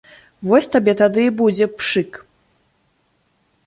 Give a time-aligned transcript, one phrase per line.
[0.51, 2.11] Вось табе тады і будзе пшык.